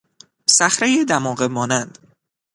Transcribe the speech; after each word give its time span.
صخرهی 0.57 1.05
دماغه 1.05 1.47
مانند 1.47 1.97